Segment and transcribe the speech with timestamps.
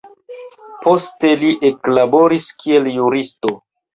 [0.85, 3.55] Poste li eklaboris kiel juristo.